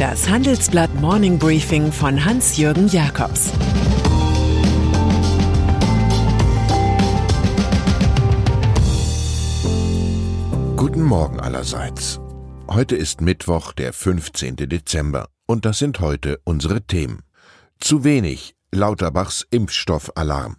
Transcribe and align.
Das 0.00 0.30
Handelsblatt 0.30 0.94
Morning 0.94 1.38
Briefing 1.38 1.92
von 1.92 2.24
Hans-Jürgen 2.24 2.88
Jakobs 2.88 3.50
Guten 10.74 11.02
Morgen 11.02 11.38
allerseits. 11.38 12.18
Heute 12.66 12.96
ist 12.96 13.20
Mittwoch, 13.20 13.74
der 13.74 13.92
15. 13.92 14.56
Dezember, 14.56 15.28
und 15.44 15.66
das 15.66 15.78
sind 15.80 16.00
heute 16.00 16.40
unsere 16.44 16.80
Themen. 16.80 17.22
Zu 17.78 18.02
wenig 18.02 18.54
Lauterbachs 18.72 19.46
Impfstoffalarm. 19.50 20.56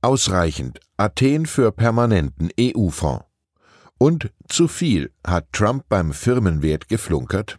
Ausreichend 0.00 0.80
Athen 0.96 1.44
für 1.44 1.72
permanenten 1.72 2.48
EU-Fonds. 2.58 3.26
Und 3.98 4.32
zu 4.48 4.66
viel 4.66 5.12
hat 5.26 5.52
Trump 5.52 5.84
beim 5.90 6.14
Firmenwert 6.14 6.88
geflunkert? 6.88 7.58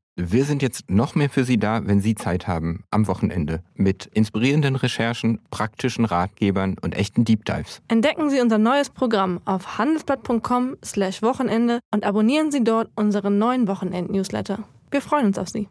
Wir 0.17 0.43
sind 0.43 0.61
jetzt 0.61 0.89
noch 0.89 1.15
mehr 1.15 1.29
für 1.29 1.45
Sie 1.45 1.57
da, 1.57 1.87
wenn 1.87 2.01
Sie 2.01 2.15
Zeit 2.15 2.45
haben, 2.45 2.83
am 2.91 3.07
Wochenende, 3.07 3.63
mit 3.75 4.07
inspirierenden 4.07 4.75
Recherchen, 4.75 5.39
praktischen 5.51 6.03
Ratgebern 6.03 6.75
und 6.81 6.93
echten 6.95 7.23
Deep 7.23 7.45
Dives. 7.45 7.81
Entdecken 7.87 8.29
Sie 8.29 8.41
unser 8.41 8.57
neues 8.57 8.89
Programm 8.89 9.39
auf 9.45 9.77
handelsblatt.com/slash 9.77 11.21
Wochenende 11.21 11.79
und 11.93 12.03
abonnieren 12.03 12.51
Sie 12.51 12.63
dort 12.63 12.89
unseren 12.95 13.37
neuen 13.37 13.69
Wochenend-Newsletter. 13.69 14.59
Wir 14.91 15.01
freuen 15.01 15.27
uns 15.27 15.37
auf 15.37 15.47
Sie. 15.47 15.69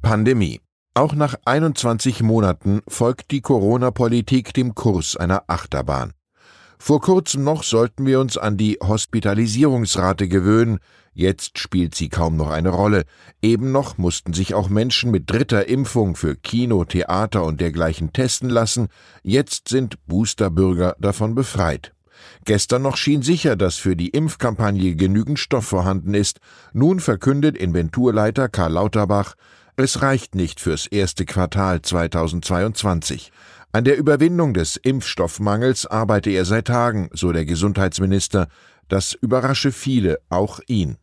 Pandemie. 0.00 0.60
Auch 0.94 1.14
nach 1.14 1.34
21 1.44 2.22
Monaten 2.22 2.80
folgt 2.88 3.30
die 3.30 3.42
Corona-Politik 3.42 4.54
dem 4.54 4.74
Kurs 4.74 5.16
einer 5.16 5.44
Achterbahn. 5.48 6.14
Vor 6.82 7.02
kurzem 7.02 7.44
noch 7.44 7.62
sollten 7.62 8.06
wir 8.06 8.20
uns 8.20 8.38
an 8.38 8.56
die 8.56 8.78
Hospitalisierungsrate 8.82 10.28
gewöhnen, 10.28 10.78
jetzt 11.12 11.58
spielt 11.58 11.94
sie 11.94 12.08
kaum 12.08 12.36
noch 12.36 12.48
eine 12.48 12.70
Rolle. 12.70 13.04
Eben 13.42 13.70
noch 13.70 13.98
mussten 13.98 14.32
sich 14.32 14.54
auch 14.54 14.70
Menschen 14.70 15.10
mit 15.10 15.30
dritter 15.30 15.68
Impfung 15.68 16.16
für 16.16 16.36
Kino, 16.36 16.86
Theater 16.86 17.44
und 17.44 17.60
dergleichen 17.60 18.14
testen 18.14 18.48
lassen, 18.48 18.88
jetzt 19.22 19.68
sind 19.68 19.98
Boosterbürger 20.06 20.96
davon 20.98 21.34
befreit. 21.34 21.92
Gestern 22.46 22.80
noch 22.80 22.96
schien 22.96 23.20
sicher, 23.20 23.56
dass 23.56 23.76
für 23.76 23.94
die 23.94 24.08
Impfkampagne 24.08 24.94
genügend 24.94 25.38
Stoff 25.38 25.66
vorhanden 25.66 26.14
ist. 26.14 26.40
Nun 26.72 26.98
verkündet 26.98 27.58
Inventurleiter 27.58 28.48
Karl 28.48 28.72
Lauterbach, 28.72 29.34
es 29.76 30.00
reicht 30.00 30.34
nicht 30.34 30.60
fürs 30.60 30.86
erste 30.86 31.26
Quartal 31.26 31.82
2022. 31.82 33.32
An 33.72 33.84
der 33.84 33.96
Überwindung 33.96 34.52
des 34.52 34.76
Impfstoffmangels 34.76 35.86
arbeite 35.86 36.30
er 36.30 36.44
seit 36.44 36.66
Tagen, 36.66 37.08
so 37.12 37.30
der 37.30 37.44
Gesundheitsminister. 37.44 38.48
Das 38.88 39.12
überrasche 39.14 39.70
viele, 39.70 40.18
auch 40.28 40.58
ihn. 40.66 40.96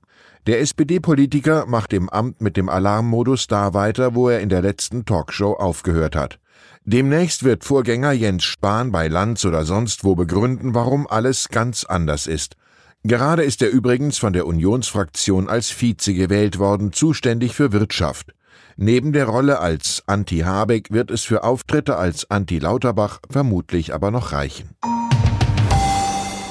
Der 0.48 0.60
SPD-Politiker 0.60 1.66
macht 1.66 1.94
im 1.94 2.10
Amt 2.10 2.42
mit 2.42 2.58
dem 2.58 2.68
Alarmmodus 2.68 3.48
da 3.48 3.73
weiter, 3.73 4.16
wo 4.16 4.28
er 4.28 4.42
in 4.42 4.50
der 4.50 4.62
letzten 4.62 5.06
Talkshow 5.06 5.54
aufgehört 5.54 6.18
hat. 6.18 6.40
Demnächst 6.84 7.44
wird 7.44 7.64
Vorgänger 7.64 8.12
Jens 8.12 8.44
Spahn 8.44 8.92
bei 8.92 9.08
Lanz 9.08 9.45
oder 9.45 9.64
sonst 9.64 10.04
wo 10.04 10.16
begründen, 10.16 10.73
warum 10.73 11.08
alles 11.08 11.48
ganz 11.48 11.86
anders 11.86 12.28
ist. 12.28 12.58
Gerade 13.04 13.44
ist 13.44 13.61
er 13.61 13.70
übrigens 13.70 14.17
von 14.17 14.34
der 14.34 14.45
Unionsfraktion 14.45 15.48
als 15.48 15.70
Vize 15.70 16.14
gewählt 16.14 16.60
worden, 16.60 16.92
zuständig 16.92 17.55
für 17.55 17.72
Wirtschaft. 17.72 18.34
Neben 18.80 19.11
der 19.11 19.26
Rolle 19.26 19.60
als 19.60 20.04
Anti-Habeck 20.05 20.92
wird 20.92 21.10
es 21.10 21.23
für 21.23 21.43
Auftritte 21.43 21.98
als 21.98 22.30
Anti-Lauterbach 22.30 23.21
vermutlich 23.27 23.92
aber 23.92 24.11
noch 24.11 24.33
reichen. 24.33 24.70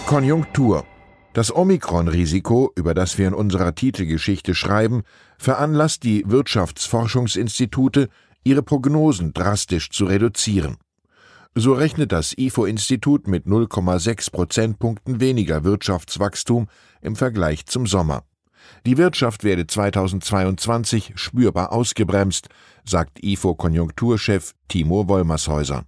Konjunktur. 0.06 0.84
Das 1.34 1.54
Omikron-Risiko, 1.54 2.72
über 2.74 2.94
das 2.94 3.16
wir 3.16 3.28
in 3.28 3.34
unserer 3.34 3.76
Titelgeschichte 3.76 4.56
schreiben, 4.56 5.04
veranlasst 5.38 6.02
die 6.02 6.24
Wirtschaftsforschungsinstitute, 6.26 8.08
ihre 8.42 8.64
Prognosen 8.64 9.32
drastisch 9.32 9.90
zu 9.90 10.06
reduzieren. 10.06 10.78
So 11.54 11.74
rechnet 11.74 12.10
das 12.10 12.36
IFO-Institut 12.36 13.28
mit 13.28 13.46
0,6 13.46 14.32
Prozentpunkten 14.32 15.20
weniger 15.20 15.62
Wirtschaftswachstum 15.62 16.66
im 17.00 17.14
Vergleich 17.14 17.66
zum 17.66 17.86
Sommer. 17.86 18.24
Die 18.86 18.98
Wirtschaft 18.98 19.44
werde 19.44 19.66
2022 19.66 21.12
spürbar 21.16 21.72
ausgebremst, 21.72 22.48
sagt 22.84 23.22
IFO-Konjunkturchef 23.22 24.54
Timo 24.68 25.08
Wollmershäuser. 25.08 25.84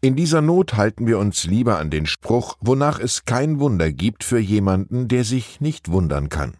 In 0.00 0.16
dieser 0.16 0.42
Not 0.42 0.74
halten 0.74 1.06
wir 1.06 1.18
uns 1.18 1.44
lieber 1.44 1.78
an 1.78 1.88
den 1.90 2.04
Spruch, 2.04 2.58
wonach 2.60 2.98
es 2.98 3.24
kein 3.24 3.58
Wunder 3.58 3.90
gibt 3.90 4.22
für 4.22 4.38
jemanden, 4.38 5.08
der 5.08 5.24
sich 5.24 5.60
nicht 5.62 5.90
wundern 5.90 6.28
kann. 6.28 6.54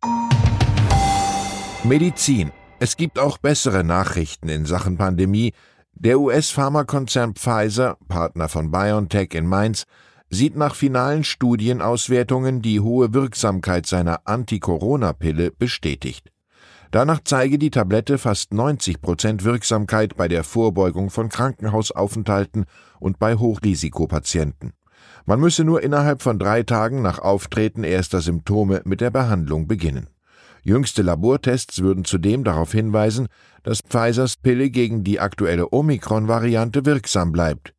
Medizin. 1.84 2.50
Es 2.80 2.96
gibt 2.96 3.18
auch 3.18 3.36
bessere 3.36 3.84
Nachrichten 3.84 4.48
in 4.48 4.64
Sachen 4.64 4.96
Pandemie. 4.96 5.52
Der 5.92 6.18
US-Pharmakonzern 6.18 7.34
Pfizer, 7.34 7.98
Partner 8.08 8.48
von 8.48 8.70
BioNTech 8.70 9.34
in 9.34 9.46
Mainz, 9.46 9.84
sieht 10.34 10.56
nach 10.56 10.74
finalen 10.74 11.24
Studienauswertungen 11.24 12.60
die 12.60 12.80
hohe 12.80 13.14
Wirksamkeit 13.14 13.86
seiner 13.86 14.22
Anti-Corona-Pille 14.24 15.52
bestätigt. 15.52 16.30
Danach 16.90 17.20
zeige 17.24 17.58
die 17.58 17.70
Tablette 17.70 18.18
fast 18.18 18.52
90 18.52 19.00
Prozent 19.00 19.44
Wirksamkeit 19.44 20.16
bei 20.16 20.28
der 20.28 20.44
Vorbeugung 20.44 21.10
von 21.10 21.28
Krankenhausaufenthalten 21.28 22.66
und 23.00 23.18
bei 23.18 23.36
Hochrisikopatienten. 23.36 24.72
Man 25.24 25.40
müsse 25.40 25.64
nur 25.64 25.82
innerhalb 25.82 26.22
von 26.22 26.38
drei 26.38 26.62
Tagen 26.62 27.00
nach 27.00 27.18
Auftreten 27.18 27.82
erster 27.82 28.20
Symptome 28.20 28.82
mit 28.84 29.00
der 29.00 29.10
Behandlung 29.10 29.66
beginnen. 29.66 30.08
Jüngste 30.62 31.02
Labortests 31.02 31.82
würden 31.82 32.04
zudem 32.04 32.42
darauf 32.42 32.72
hinweisen, 32.72 33.28
dass 33.62 33.80
Pfizers 33.80 34.36
Pille 34.36 34.70
gegen 34.70 35.04
die 35.04 35.20
aktuelle 35.20 35.72
Omikron-Variante 35.72 36.86
wirksam 36.86 37.32
bleibt. 37.32 37.74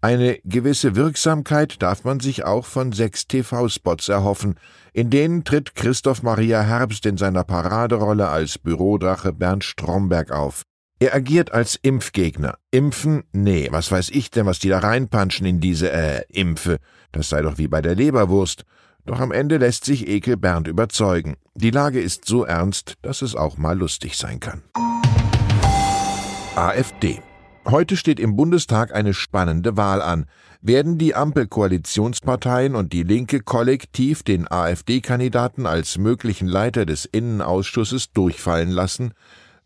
Eine 0.00 0.38
gewisse 0.44 0.94
Wirksamkeit 0.94 1.82
darf 1.82 2.04
man 2.04 2.20
sich 2.20 2.44
auch 2.44 2.66
von 2.66 2.92
sechs 2.92 3.26
TV-Spots 3.26 4.08
erhoffen, 4.08 4.56
in 4.92 5.10
denen 5.10 5.44
tritt 5.44 5.74
Christoph 5.74 6.22
Maria 6.22 6.60
Herbst 6.62 7.06
in 7.06 7.16
seiner 7.16 7.44
Paraderolle 7.44 8.28
als 8.28 8.58
Bürodrache 8.58 9.32
Bernd 9.32 9.64
Stromberg 9.64 10.30
auf. 10.30 10.62
Er 10.98 11.14
agiert 11.14 11.52
als 11.52 11.76
Impfgegner. 11.76 12.56
Impfen? 12.70 13.24
Nee, 13.32 13.68
was 13.70 13.90
weiß 13.90 14.10
ich 14.10 14.30
denn, 14.30 14.46
was 14.46 14.58
die 14.58 14.68
da 14.68 14.78
reinpanschen 14.78 15.46
in 15.46 15.60
diese, 15.60 15.90
äh, 15.90 16.22
Impfe. 16.30 16.78
Das 17.12 17.28
sei 17.28 17.42
doch 17.42 17.58
wie 17.58 17.68
bei 17.68 17.82
der 17.82 17.94
Leberwurst. 17.94 18.64
Doch 19.04 19.20
am 19.20 19.30
Ende 19.30 19.58
lässt 19.58 19.84
sich 19.84 20.08
Ekel 20.08 20.36
Bernd 20.36 20.68
überzeugen. 20.68 21.36
Die 21.54 21.70
Lage 21.70 22.00
ist 22.00 22.24
so 22.24 22.44
ernst, 22.44 22.94
dass 23.02 23.22
es 23.22 23.34
auch 23.34 23.56
mal 23.56 23.78
lustig 23.78 24.16
sein 24.16 24.40
kann. 24.40 24.62
AfD 26.56 27.20
Heute 27.68 27.96
steht 27.96 28.20
im 28.20 28.36
Bundestag 28.36 28.94
eine 28.94 29.12
spannende 29.12 29.76
Wahl 29.76 30.00
an. 30.00 30.26
Werden 30.62 30.98
die 30.98 31.16
Ampelkoalitionsparteien 31.16 32.76
und 32.76 32.92
die 32.92 33.02
Linke 33.02 33.40
kollektiv 33.40 34.22
den 34.22 34.48
AfD-Kandidaten 34.48 35.66
als 35.66 35.98
möglichen 35.98 36.46
Leiter 36.46 36.86
des 36.86 37.06
Innenausschusses 37.06 38.12
durchfallen 38.12 38.70
lassen? 38.70 39.14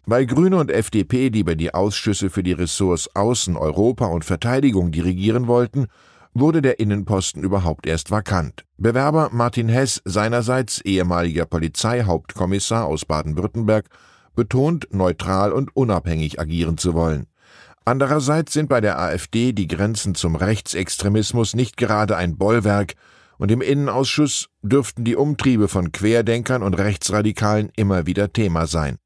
Weil 0.06 0.24
Grüne 0.24 0.56
und 0.56 0.70
FDP 0.70 1.28
lieber 1.28 1.56
die 1.56 1.74
Ausschüsse 1.74 2.30
für 2.30 2.42
die 2.42 2.52
Ressorts 2.52 3.14
Außen, 3.14 3.54
Europa 3.54 4.06
und 4.06 4.24
Verteidigung 4.24 4.92
dirigieren 4.92 5.46
wollten, 5.46 5.88
wurde 6.32 6.62
der 6.62 6.80
Innenposten 6.80 7.42
überhaupt 7.42 7.86
erst 7.86 8.10
vakant. 8.10 8.64
Bewerber 8.78 9.28
Martin 9.30 9.68
Hess, 9.68 10.00
seinerseits 10.06 10.80
ehemaliger 10.80 11.44
Polizeihauptkommissar 11.44 12.86
aus 12.86 13.04
Baden-Württemberg, 13.04 13.90
betont, 14.34 14.88
neutral 14.90 15.52
und 15.52 15.76
unabhängig 15.76 16.40
agieren 16.40 16.78
zu 16.78 16.94
wollen. 16.94 17.26
Andererseits 17.84 18.52
sind 18.52 18.68
bei 18.68 18.80
der 18.80 18.98
AfD 18.98 19.52
die 19.52 19.66
Grenzen 19.66 20.14
zum 20.14 20.36
Rechtsextremismus 20.36 21.54
nicht 21.54 21.76
gerade 21.76 22.16
ein 22.16 22.36
Bollwerk, 22.36 22.94
und 23.38 23.50
im 23.50 23.62
Innenausschuss 23.62 24.48
dürften 24.60 25.02
die 25.02 25.16
Umtriebe 25.16 25.68
von 25.68 25.92
Querdenkern 25.92 26.62
und 26.62 26.74
Rechtsradikalen 26.74 27.70
immer 27.74 28.04
wieder 28.04 28.34
Thema 28.34 28.66
sein. 28.66 28.98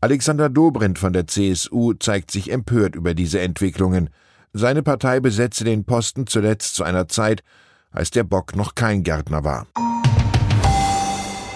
Alexander 0.00 0.48
Dobrindt 0.48 0.98
von 0.98 1.12
der 1.12 1.26
CSU 1.26 1.94
zeigt 1.94 2.30
sich 2.30 2.52
empört 2.52 2.94
über 2.94 3.14
diese 3.14 3.40
Entwicklungen. 3.40 4.10
Seine 4.52 4.84
Partei 4.84 5.18
besetzte 5.18 5.64
den 5.64 5.84
Posten 5.84 6.28
zuletzt 6.28 6.76
zu 6.76 6.84
einer 6.84 7.08
Zeit, 7.08 7.42
als 7.90 8.12
der 8.12 8.22
Bock 8.22 8.54
noch 8.54 8.76
kein 8.76 9.02
Gärtner 9.02 9.42
war. 9.42 9.66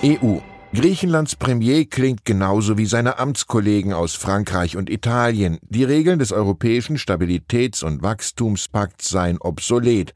EU 0.03 0.41
Griechenlands 0.75 1.37
Premier 1.37 1.85
klingt 1.85 2.25
genauso 2.25 2.77
wie 2.77 2.87
seine 2.87 3.19
Amtskollegen 3.21 3.93
aus 3.93 4.17
Frankreich 4.17 4.77
und 4.77 4.91
Italien. 4.91 5.61
Die 5.63 5.85
Regeln 5.85 6.19
des 6.19 6.33
europäischen 6.33 6.97
Stabilitäts- 6.97 7.85
und 7.85 8.03
Wachstumspakts 8.03 9.09
seien 9.09 9.39
obsolet. 9.39 10.15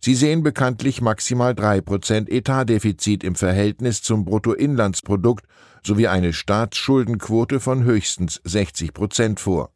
Sie 0.00 0.14
sehen 0.14 0.42
bekanntlich 0.42 1.02
maximal 1.02 1.54
drei 1.54 1.82
Prozent 1.82 2.30
Etatdefizit 2.30 3.22
im 3.22 3.34
Verhältnis 3.34 4.00
zum 4.00 4.24
Bruttoinlandsprodukt 4.24 5.44
sowie 5.84 6.08
eine 6.08 6.32
Staatsschuldenquote 6.32 7.60
von 7.60 7.84
höchstens 7.84 8.40
60 8.44 8.94
Prozent 8.94 9.40
vor. 9.40 9.72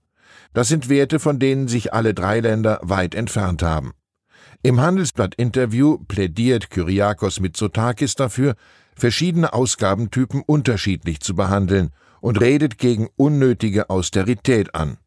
Das 0.54 0.66
sind 0.66 0.88
Werte, 0.88 1.18
von 1.18 1.40
denen 1.40 1.68
sich 1.68 1.92
alle 1.92 2.14
drei 2.14 2.40
Länder 2.40 2.80
weit 2.82 3.14
entfernt 3.14 3.62
haben. 3.62 3.92
Im 4.62 4.80
Handelsblatt-Interview 4.80 5.98
plädiert 6.08 6.70
Kyriakos 6.70 7.40
Mitsotakis 7.40 8.14
dafür, 8.14 8.54
verschiedene 8.96 9.52
Ausgabentypen 9.52 10.42
unterschiedlich 10.44 11.20
zu 11.20 11.34
behandeln 11.34 11.90
und 12.20 12.40
redet 12.40 12.78
gegen 12.78 13.08
unnötige 13.16 13.90
Austerität 13.90 14.74
an. 14.74 14.98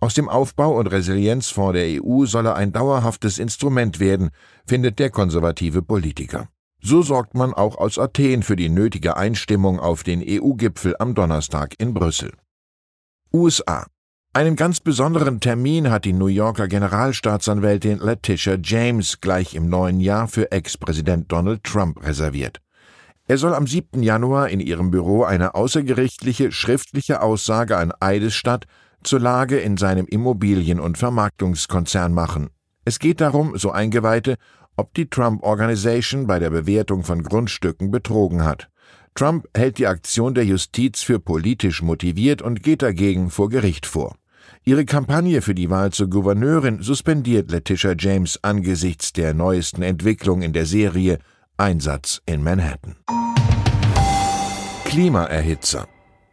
Aus 0.00 0.14
dem 0.14 0.28
Aufbau- 0.28 0.78
und 0.78 0.86
Resilienzfonds 0.86 1.74
der 1.74 2.02
EU 2.02 2.24
solle 2.24 2.54
ein 2.54 2.72
dauerhaftes 2.72 3.38
Instrument 3.38 4.00
werden, 4.00 4.30
findet 4.66 4.98
der 4.98 5.10
konservative 5.10 5.82
Politiker. 5.82 6.48
So 6.82 7.02
sorgt 7.02 7.34
man 7.34 7.52
auch 7.52 7.76
aus 7.76 7.98
Athen 7.98 8.42
für 8.42 8.56
die 8.56 8.70
nötige 8.70 9.16
Einstimmung 9.16 9.78
auf 9.78 10.02
den 10.02 10.24
EU-Gipfel 10.26 10.96
am 10.98 11.14
Donnerstag 11.14 11.74
in 11.78 11.92
Brüssel. 11.92 12.32
USA 13.32 13.86
einen 14.32 14.54
ganz 14.54 14.78
besonderen 14.78 15.40
Termin 15.40 15.90
hat 15.90 16.04
die 16.04 16.12
New 16.12 16.28
Yorker 16.28 16.68
Generalstaatsanwältin 16.68 17.98
Letitia 17.98 18.58
James 18.62 19.20
gleich 19.20 19.56
im 19.56 19.68
neuen 19.68 19.98
Jahr 19.98 20.28
für 20.28 20.52
Ex-Präsident 20.52 21.32
Donald 21.32 21.64
Trump 21.64 22.00
reserviert. 22.04 22.60
Er 23.30 23.38
soll 23.38 23.54
am 23.54 23.68
7. 23.68 24.02
Januar 24.02 24.48
in 24.48 24.58
ihrem 24.58 24.90
Büro 24.90 25.22
eine 25.22 25.54
außergerichtliche 25.54 26.50
schriftliche 26.50 27.22
Aussage 27.22 27.76
an 27.76 27.92
Eidesstadt 28.00 28.66
zur 29.04 29.20
Lage 29.20 29.58
in 29.58 29.76
seinem 29.76 30.06
Immobilien- 30.06 30.80
und 30.80 30.98
Vermarktungskonzern 30.98 32.12
machen. 32.12 32.50
Es 32.84 32.98
geht 32.98 33.20
darum, 33.20 33.56
so 33.56 33.70
Eingeweihte, 33.70 34.34
ob 34.76 34.94
die 34.94 35.08
Trump 35.08 35.44
Organization 35.44 36.26
bei 36.26 36.40
der 36.40 36.50
Bewertung 36.50 37.04
von 37.04 37.22
Grundstücken 37.22 37.92
betrogen 37.92 38.44
hat. 38.44 38.68
Trump 39.14 39.46
hält 39.56 39.78
die 39.78 39.86
Aktion 39.86 40.34
der 40.34 40.44
Justiz 40.44 41.02
für 41.04 41.20
politisch 41.20 41.82
motiviert 41.82 42.42
und 42.42 42.64
geht 42.64 42.82
dagegen 42.82 43.30
vor 43.30 43.48
Gericht 43.48 43.86
vor. 43.86 44.16
Ihre 44.64 44.84
Kampagne 44.84 45.40
für 45.40 45.54
die 45.54 45.70
Wahl 45.70 45.92
zur 45.92 46.10
Gouverneurin 46.10 46.82
suspendiert 46.82 47.52
Letitia 47.52 47.94
James 47.96 48.40
angesichts 48.42 49.12
der 49.12 49.34
neuesten 49.34 49.82
Entwicklung 49.82 50.42
in 50.42 50.52
der 50.52 50.66
Serie 50.66 51.20
Einsatz 51.60 52.22
in 52.24 52.42
Manhattan. 52.42 52.96
Klimaerhitzer. 54.86 55.86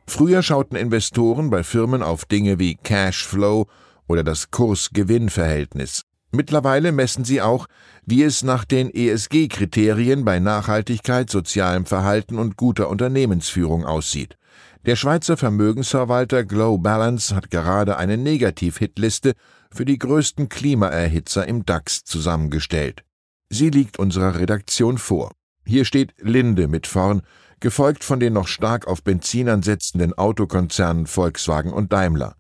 Früher 0.07 0.41
schauten 0.41 0.77
Investoren 0.77 1.49
bei 1.49 1.63
Firmen 1.63 2.01
auf 2.01 2.23
Dinge 2.23 2.59
wie 2.59 2.75
Cashflow 2.75 3.67
oder 4.07 4.23
das 4.23 4.51
Kurs-Gewinn-Verhältnis. 4.51 6.03
Mittlerweile 6.31 6.93
messen 6.93 7.25
sie 7.25 7.41
auch, 7.41 7.67
wie 8.05 8.23
es 8.23 8.41
nach 8.41 8.63
den 8.63 8.89
ESG-Kriterien 8.89 10.23
bei 10.23 10.39
Nachhaltigkeit, 10.39 11.29
sozialem 11.29 11.85
Verhalten 11.85 12.39
und 12.39 12.55
guter 12.55 12.87
Unternehmensführung 12.87 13.83
aussieht. 13.85 14.37
Der 14.85 14.95
Schweizer 14.95 15.35
Vermögensverwalter 15.35 16.45
Glow 16.45 16.77
Balance 16.77 17.35
hat 17.35 17.51
gerade 17.51 17.97
eine 17.97 18.15
Negativ-Hitliste 18.15 19.33
für 19.71 19.83
die 19.83 19.99
größten 19.99 20.47
Klimaerhitzer 20.47 21.45
im 21.45 21.65
DAX 21.65 22.05
zusammengestellt. 22.05 23.03
Sie 23.49 23.69
liegt 23.69 23.97
unserer 23.97 24.39
Redaktion 24.39 24.97
vor. 24.97 25.31
Hier 25.65 25.85
steht 25.85 26.13
Linde 26.19 26.67
mit 26.67 26.87
vorn, 26.87 27.21
gefolgt 27.59 28.03
von 28.03 28.19
den 28.19 28.33
noch 28.33 28.47
stark 28.47 28.87
auf 28.87 29.03
Benzinern 29.03 29.63
setzenden 29.63 30.13
Autokonzernen 30.13 31.07
Volkswagen 31.07 31.71
und 31.71 31.91
Daimler. 31.91 32.35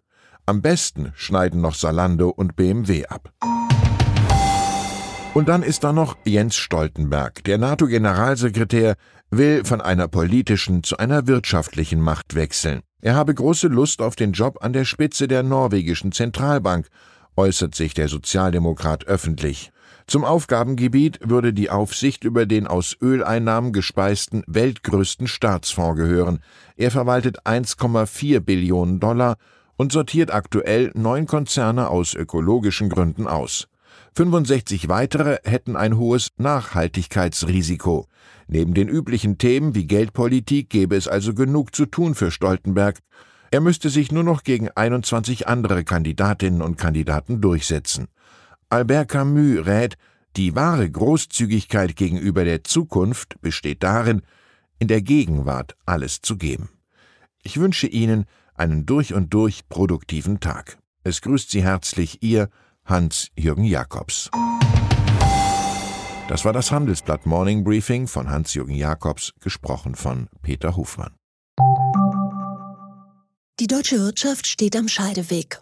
Am 0.45 0.61
besten 0.61 1.11
schneiden 1.15 1.61
noch 1.61 1.75
Salando 1.75 2.29
und 2.29 2.55
BMW 2.55 3.05
ab. 3.05 3.33
Und 5.33 5.49
dann 5.49 5.61
ist 5.61 5.83
da 5.83 5.93
noch 5.93 6.17
Jens 6.25 6.55
Stoltenberg. 6.55 7.43
Der 7.43 7.57
NATO-Generalsekretär 7.57 8.95
will 9.29 9.65
von 9.65 9.81
einer 9.81 10.07
politischen 10.07 10.83
zu 10.83 10.97
einer 10.97 11.27
wirtschaftlichen 11.27 12.01
Macht 12.01 12.33
wechseln. 12.33 12.81
Er 13.01 13.15
habe 13.15 13.35
große 13.35 13.67
Lust 13.67 14.01
auf 14.01 14.15
den 14.15 14.31
Job 14.31 14.57
an 14.61 14.73
der 14.73 14.85
Spitze 14.85 15.27
der 15.27 15.43
norwegischen 15.43 16.11
Zentralbank, 16.11 16.87
äußert 17.35 17.75
sich 17.75 17.93
der 17.93 18.07
Sozialdemokrat 18.07 19.05
öffentlich. 19.05 19.71
Zum 20.09 20.23
Aufgabengebiet 20.23 21.19
würde 21.21 21.51
die 21.51 21.69
Aufsicht 21.69 22.23
über 22.23 22.45
den 22.45 22.65
aus 22.65 22.95
Öleinnahmen 23.01 23.73
gespeisten 23.73 24.41
weltgrößten 24.47 25.27
Staatsfonds 25.27 25.97
gehören. 25.97 26.39
Er 26.77 26.91
verwaltet 26.91 27.45
1,4 27.45 28.39
Billionen 28.39 29.01
Dollar 29.01 29.35
und 29.75 29.91
sortiert 29.91 30.33
aktuell 30.33 30.91
neun 30.95 31.25
Konzerne 31.25 31.89
aus 31.89 32.13
ökologischen 32.13 32.87
Gründen 32.87 33.27
aus. 33.27 33.67
65 34.15 34.87
weitere 34.87 35.39
hätten 35.43 35.75
ein 35.75 35.97
hohes 35.97 36.29
Nachhaltigkeitsrisiko. 36.37 38.07
Neben 38.47 38.73
den 38.73 38.87
üblichen 38.87 39.37
Themen 39.37 39.75
wie 39.75 39.87
Geldpolitik 39.87 40.69
gäbe 40.69 40.95
es 40.95 41.09
also 41.09 41.33
genug 41.33 41.75
zu 41.75 41.85
tun 41.85 42.15
für 42.15 42.31
Stoltenberg. 42.31 42.99
Er 43.51 43.59
müsste 43.59 43.89
sich 43.89 44.13
nur 44.13 44.23
noch 44.23 44.43
gegen 44.43 44.69
21 44.69 45.49
andere 45.49 45.83
Kandidatinnen 45.83 46.61
und 46.61 46.77
Kandidaten 46.77 47.41
durchsetzen. 47.41 48.07
Albert 48.69 49.09
Camus 49.09 49.65
rät, 49.65 49.95
die 50.35 50.53
wahre 50.53 50.89
Großzügigkeit 50.89 51.95
gegenüber 51.95 52.43
der 52.43 52.65
Zukunft 52.65 53.39
besteht 53.41 53.81
darin, 53.81 54.21
in 54.77 54.89
der 54.89 55.01
Gegenwart 55.01 55.75
alles 55.85 56.21
zu 56.21 56.37
geben. 56.37 56.69
Ich 57.43 57.59
wünsche 57.59 57.87
Ihnen 57.87 58.25
einen 58.55 58.85
durch 58.85 59.13
und 59.13 59.33
durch 59.33 59.69
produktiven 59.69 60.41
Tag. 60.41 60.77
Es 61.03 61.21
grüßt 61.21 61.49
Sie 61.49 61.63
herzlich 61.63 62.21
Ihr 62.21 62.49
Hans-Jürgen 62.83 63.63
Jakobs. 63.63 64.29
Das 66.27 66.43
war 66.43 66.51
das 66.51 66.69
Handelsblatt 66.71 67.25
Morning 67.25 67.63
Briefing 67.63 68.07
von 68.07 68.29
Hans-Jürgen 68.29 68.75
Jakobs, 68.75 69.33
gesprochen 69.39 69.95
von 69.95 70.27
Peter 70.41 70.75
Hofmann. 70.75 71.15
Die 73.61 73.67
deutsche 73.67 73.97
Wirtschaft 73.97 74.45
steht 74.45 74.75
am 74.75 74.89
Scheideweg. 74.89 75.61